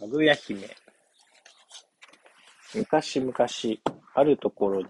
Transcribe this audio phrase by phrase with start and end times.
[0.00, 0.66] かぐや姫
[2.74, 3.34] 昔々、
[4.14, 4.86] あるところに、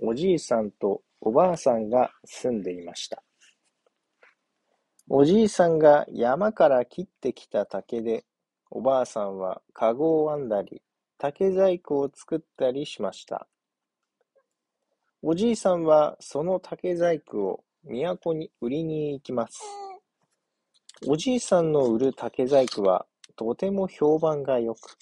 [0.00, 3.20] おじいさんとおばあさんが住んでいました。
[5.08, 8.24] おじいさんが山から切ってきた竹で、
[8.70, 10.82] おばあさんはかごを編んだり、
[11.18, 13.48] 竹細工を作ったりしました。
[15.20, 19.60] おじいさんはその竹細工を都に売りに行きます。
[21.08, 23.04] おじいさんの売る竹細工は
[23.36, 24.96] とても評判が良く、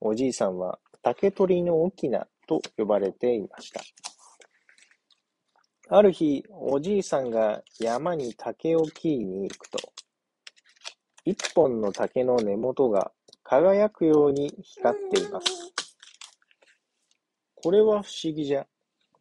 [0.00, 2.10] おじいさんは竹取の翁
[2.46, 3.80] と呼ばれていました。
[5.88, 9.78] ある日、おじいさんが山に竹を切りに行くと、
[11.24, 15.46] 一本の竹の根元が輝くように光っています。
[17.56, 18.66] これは不思議じゃ。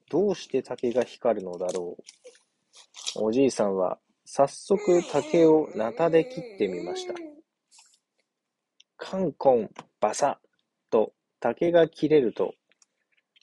[0.09, 1.97] どうして竹が光るのだろ
[3.15, 3.23] う。
[3.25, 7.28] おじいさんは早速竹をナタで切ってみました。
[9.09, 12.53] カンコン、バサッと竹が切れると、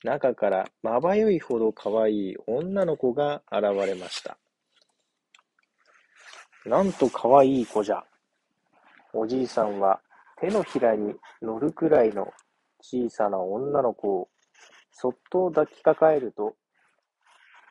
[0.04, 4.38] 中からまばゆいほど可愛い女の子が現れました。
[6.66, 8.04] なんと可愛い子じゃ。
[9.12, 10.00] おじいさんは
[10.40, 12.32] 手のひらに乗るくらいの
[12.80, 14.28] 小さな女の子を
[14.92, 16.54] そっと抱きかかえると、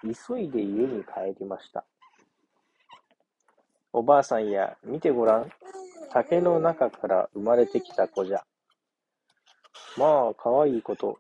[0.04, 1.86] 急いで家に帰りました。
[3.94, 5.50] おばあさんや、見てごらん。
[6.12, 8.44] 竹の中から生まれてきた子じゃ。
[9.98, 11.20] まあ、かわいいこと。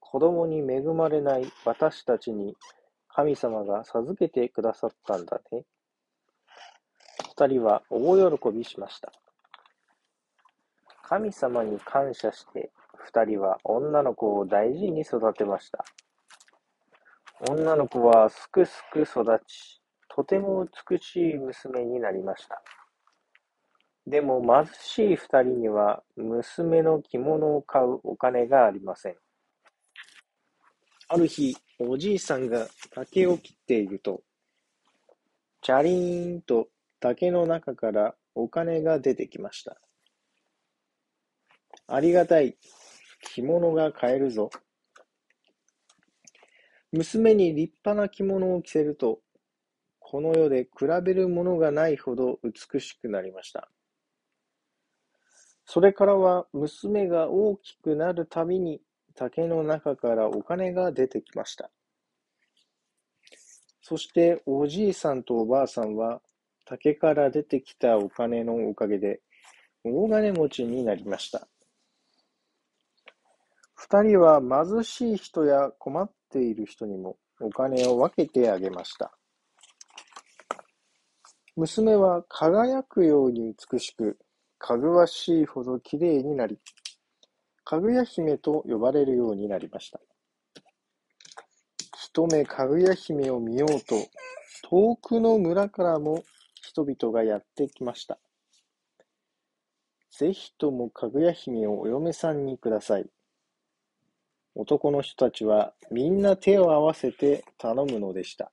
[0.00, 2.54] 子供に恵まれない私たちに
[3.08, 5.64] 神様が授けてくださったんだね。
[7.30, 9.12] 二人は大喜びしました。
[11.02, 15.84] 神様に感謝して二人は女の子を大事に育てました。
[17.50, 22.62] 女の子はすくすく育ち、とても美しい娘になりました。
[24.06, 29.16] でも貧しい二人には娘の着物を買うお金がありません。
[31.08, 34.22] ある日、おじいさんが竹を切っていると、
[35.60, 36.68] チャリーンと
[37.00, 39.76] 竹の中からお金が出てきました。
[41.86, 42.56] ありがたい。
[43.22, 44.50] 着物が買えるぞ。
[46.92, 49.20] 娘に立派な着物を着せると、
[49.98, 53.71] この世で比べるものがないほど美しくなりました。
[55.64, 58.80] それからは娘が大きくなるたびに
[59.14, 61.70] 竹の中からお金が出てきました。
[63.80, 66.20] そしておじいさんとおばあさんは
[66.64, 69.20] 竹から出てきたお金のおかげで
[69.84, 71.48] 大金持ちになりました。
[73.74, 79.12] 二人は貧しい人や困っている人にもお金を分けてあげました。
[81.56, 84.16] 娘は輝くように美しく、
[84.64, 86.56] かぐわしいほどきれいになり、
[87.64, 90.00] かぐや姫と呼ばれるようになりました。
[91.98, 93.96] 一目かぐや姫を見ようと、
[94.70, 96.22] 遠くの村からも
[96.62, 98.20] 人々がやってきました。
[100.16, 103.06] ぜひともかぐや姫をお嫁さんにください。
[104.54, 108.52] 男の人たちはみんな手を合わせて頼むのでした。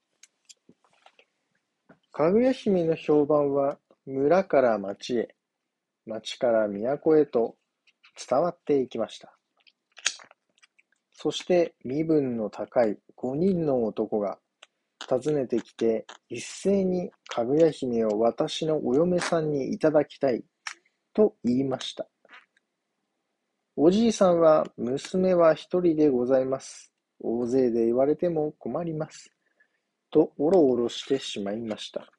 [2.12, 3.78] かぐや姫の評判は
[4.08, 5.36] 村から町へ、
[6.09, 7.56] 町から都へと
[8.28, 9.31] 伝わっていきました。
[11.12, 14.40] そして身分の高い五人の男が
[15.08, 20.44] 訪ねてきて一斉にかぐや姫を私のお嫁さんにいただきたい
[21.14, 22.08] と言いました。
[23.75, 26.92] おじいさんは娘は一人でございます。
[27.22, 29.31] 大勢で言われても困ります。
[30.12, 32.19] とおろおろしてしまいました。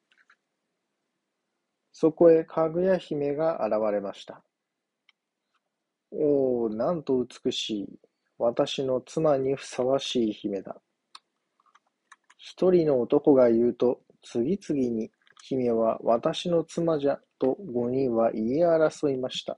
[1.91, 4.41] そこへかぐや姫が現れました。
[6.11, 7.99] おお、なんと美しい。
[8.37, 10.81] 私の妻にふさわしい姫だ。
[12.37, 15.11] 一人の男が言うと、次々に、
[15.43, 19.57] 姫は私の妻じゃ、と五人は言い争いました。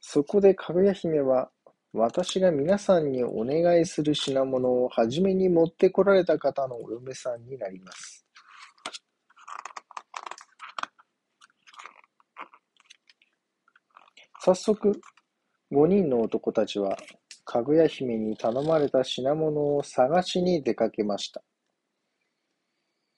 [0.00, 1.50] そこでかぐや姫は、
[1.92, 8.25] 私が皆さんにお願いする品物をはじめに持ってこられた方のお嫁さんになります。
[14.46, 15.00] 早速、
[15.72, 16.96] 五人の男たちは、
[17.44, 21.42] かぐや姫に頼まれた品物を探しに出かけました。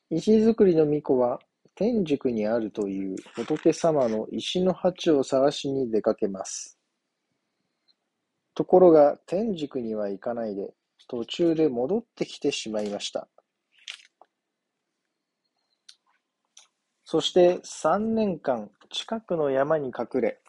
[0.08, 1.38] 石造りの巫女は、
[1.74, 6.78] 天竺にあるという仏様の石の鉢を探しに出かけます。
[8.54, 10.72] ところが天竺には行かないで、
[11.08, 13.28] 途中で戻ってきてしまいました。
[17.04, 20.40] そして三年間近くの山に隠れ、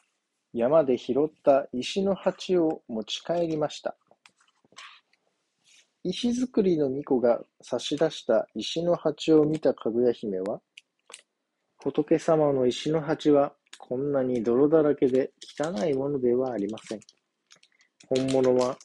[0.53, 3.95] 山で拾った石の鉢を持ち帰りました。
[6.03, 10.61] 石造りの巫女が差し出した石の鉢を見たかぐや姫は、
[11.77, 16.99] 仏様の石の鉢はこんなに泥だらけで汚いものではありません。
[18.07, 18.77] 本物は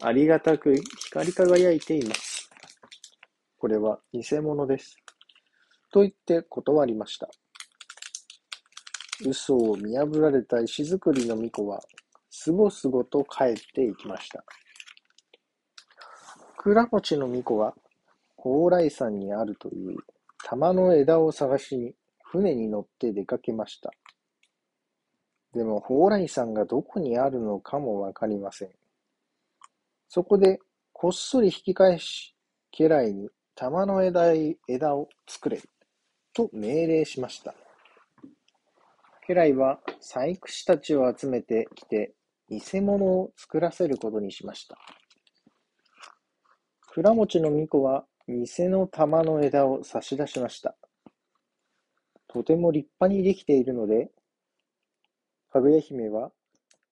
[0.00, 0.74] ありがたく
[1.06, 2.50] 光り輝いています。
[3.58, 4.96] これは偽物です。
[5.92, 7.28] と言って断りました。
[9.22, 11.80] 嘘を見破られた石造りの巫女は、
[12.30, 14.44] すごすごと帰っていきました。
[16.56, 17.74] 倉持の巫女は、
[18.36, 19.96] 蓬莱山にあるという
[20.44, 23.90] 玉の枝を探しに船に乗って出かけました。
[25.54, 28.70] でも蓬莱山がどこにあるのかもわかりません。
[30.08, 30.58] そこで
[30.92, 32.34] こっそり引き返し、
[32.72, 34.32] 家来に玉の枝
[34.68, 35.62] 枝を作れ
[36.32, 37.54] と命令しました。
[39.26, 42.14] 家来は細工師たちを集めてきて、
[42.50, 44.76] 偽物を作らせることにしました。
[46.88, 50.76] 倉持の巫女は偽の玉の枝を差し出しました。
[52.28, 54.10] とても立派にできているので、
[55.50, 56.30] かぐや姫は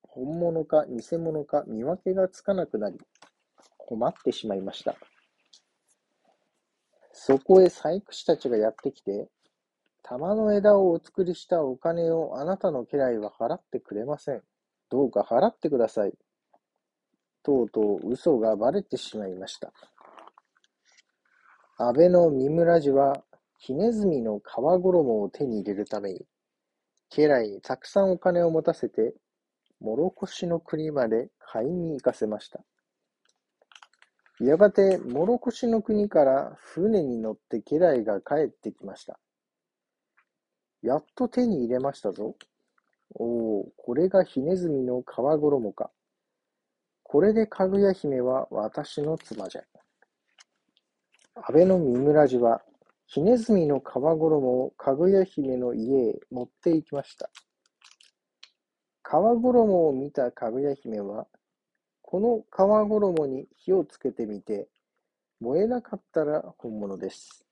[0.08, 2.98] 本物か偽物か見分けがつかなくなり、
[3.76, 4.96] 困ってしまいました。
[7.12, 9.28] そこへ細工師たちがやってきて、
[10.02, 14.42] 玉の枝をお作りしたお金をあなたの家来は払ってくれません。
[14.90, 16.12] どうか払ってください。
[17.42, 19.72] とうとう嘘がばれてしまいました。
[21.78, 23.24] 安倍の三村寺は、
[23.58, 26.26] ひねずみの皮衣を手に入れるために、
[27.10, 29.14] 家来にたくさんお金を持たせて、
[29.80, 32.60] 諸越の国まで買いに行かせました。
[34.40, 39.18] やがて、諸越の国から船に乗って家来が帰ってきました。
[40.82, 42.34] やっと手に入れましたぞ。
[43.14, 45.90] おお、これがひねずみの皮衣か。
[47.04, 49.62] これでかぐや姫は私の妻じゃ。
[51.34, 52.62] 安倍の三村寺は、
[53.06, 57.30] ひねずみの皮衣をかぐや姫の家へ持って行きました。
[59.04, 61.26] 皮衣を見たかぐや姫は、
[62.00, 64.68] この皮衣に火をつけてみて、
[65.40, 67.44] 燃えなかったら本物です。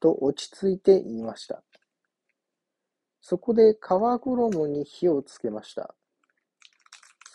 [0.00, 1.62] と落ち着いて言いました。
[3.26, 5.94] そこで皮衣に火をつけました。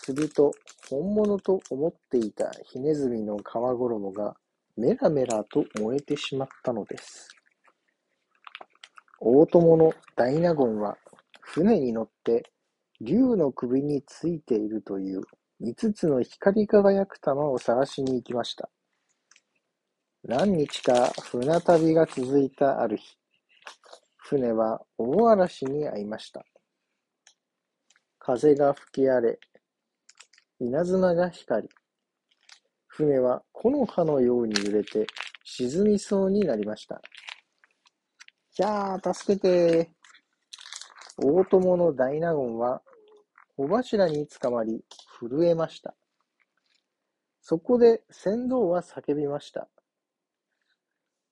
[0.03, 0.51] すると、
[0.87, 4.35] 本物と思っていたひねずみの皮衣が
[4.77, 7.29] メラメラと燃えてしまったのです。
[9.19, 10.95] 大友の大納言は
[11.41, 12.43] 船に乗って
[13.01, 15.21] 竜の首についているという
[15.59, 18.69] 五つの光り輝く玉を探しに行きました。
[20.23, 23.17] 何日か船旅が続いたある日、
[24.29, 26.45] 船は大嵐に遭いました。
[28.19, 29.39] 風が吹き荒れ、
[30.59, 31.69] 稲妻が光り、
[32.85, 35.07] 船は木の葉のように揺れて
[35.43, 37.01] 沈みそうになりました。
[38.51, 39.89] ひゃー、助けて。
[41.17, 42.83] 大友の大納言は、
[43.57, 44.85] 小柱につかまり、
[45.19, 45.95] 震えました。
[47.41, 49.67] そこで船頭は叫びました。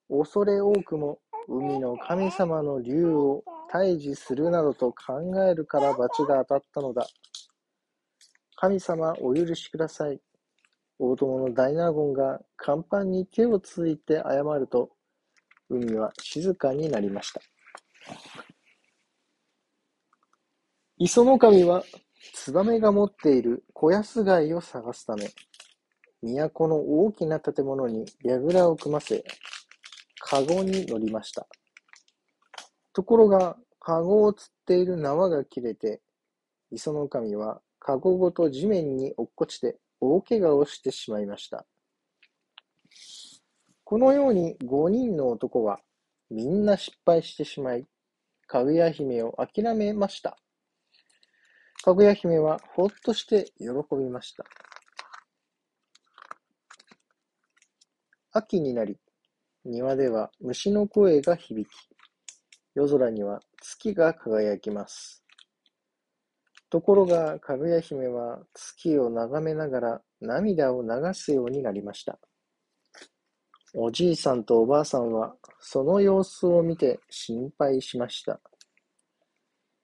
[0.10, 7.08] 恐れ多くも海の神様の竜を退治するなどと考えるから罰が当たったのだ。
[8.56, 10.20] 神様お許しください。
[11.00, 14.90] 大友の大納言が甲板に手をついて謝ると、
[15.70, 17.42] 海は静かになりました。
[20.98, 21.84] 磯の神は、
[22.34, 25.30] ツバメが持っている小安貝を探すため、
[26.24, 29.24] 都の大きな建物に櫓を組ませ、
[30.20, 31.48] カゴに乗りました。
[32.94, 36.02] ところが、カゴを釣っている縄が切れて、
[36.72, 41.66] 磯の神はカゴごと地面に落っこちて大怪我をしてしまいました。
[43.84, 45.80] このように5人の男は
[46.30, 47.86] みんな失敗してしまい、
[48.48, 50.38] かぐや姫を諦めました。
[51.84, 54.44] かぐや姫はほっとして喜びました。
[58.34, 58.98] 秋になり、
[59.68, 61.74] 庭では虫の声が響き、
[62.74, 65.22] 夜空には月が輝きます。
[66.70, 72.18] ところが、かぐや姫は月を眺めながら涙を流すようになりました。
[73.76, 78.40] おじいさんとおばあさんはその様子を見て心配しました。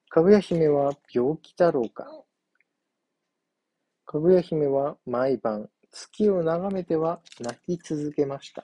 [0.08, 2.08] かぐや姫は病気だろうか。
[4.06, 8.64] かぐや姫は毎晩月を眺めては泣き続けました。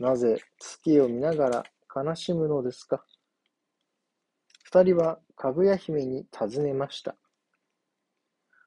[0.00, 3.04] なぜ月を見ながら悲しむのですか？
[4.64, 7.16] 二人はかぐや姫に尋ねました。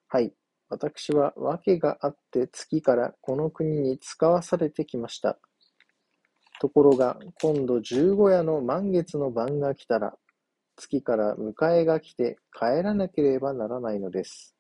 [0.08, 0.34] はい、
[0.70, 5.38] 私は訳があって月からこの国に使わされてきました。
[6.60, 10.18] ところが、今度十五夜の満月の晩が来たら、
[10.76, 14.56] 月から迎えが来て帰らなければならないのです。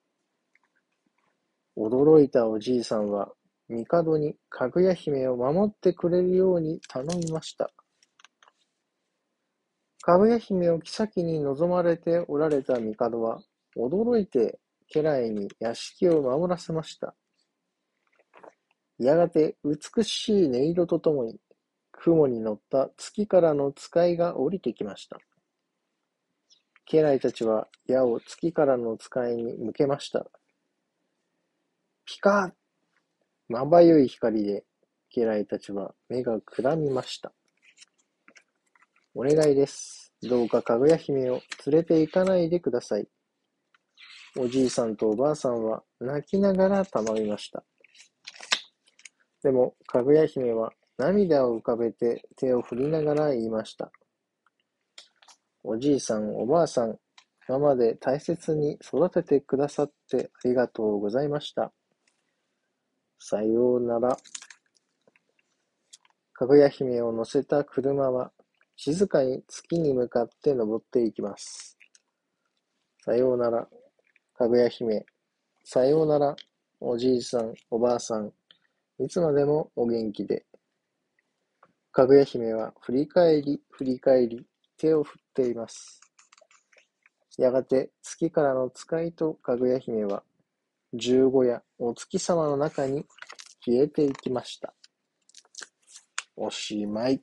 [1.77, 3.31] 驚いたおじいさんは、
[3.69, 7.69] 帝にかぐや姫を守ってくれるように頼みました。
[10.01, 13.41] かぐや姫を妃に望まれておられた帝は、
[13.75, 14.59] 驚いて
[14.89, 17.13] 家来に屋敷を守らせました。
[18.99, 21.39] やがて美しい音色とともに、
[21.91, 25.17] 雲に乗った月からの使いが降りてきました。
[26.85, 30.25] 家来たちは矢を月からの使いに向けました。
[32.05, 32.66] ピカー
[33.49, 34.65] まばゆい光で
[35.09, 37.31] 家来たちは目がくらみました。
[39.15, 40.11] お願いです。
[40.21, 43.07] どうかかぐや姫を連れて行かないでください。
[44.37, 47.63] おじいさんとおばあさんは泣きながら頼みました。
[49.41, 53.93] でも、かぐや姫は涙を浮かべて手を振りながら言いました。
[55.63, 56.99] おじいさん、おばあさん、
[57.47, 61.71] 今まで大切に育ててくださってありがとうございました。
[63.19, 64.17] さようなら。
[66.33, 68.31] かぐや姫を乗せた車は
[68.75, 71.77] 静かに月に向かって登っていきます。
[73.03, 73.67] さようなら、
[74.35, 75.05] かぐや姫。
[75.63, 76.35] さようなら、
[76.79, 78.31] おじいさん、おばあさん。
[78.99, 80.45] いつまでもお元気で。
[81.91, 84.45] かぐや姫は振り返り、振り返り、
[84.77, 85.99] 手を振っています。
[87.37, 90.23] やがて月からの使いとかぐや姫は
[90.93, 93.05] 十五夜お月様の中に
[93.65, 94.73] 消えていきました。
[96.35, 97.21] おしまい。